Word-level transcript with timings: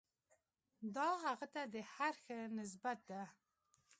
دا 0.95 1.09
هغه 1.25 1.47
ته 1.53 1.61
د 1.73 1.75
هر 1.93 2.13
ښه 2.23 2.37
نسبت 2.59 2.97
ده. 3.09 3.21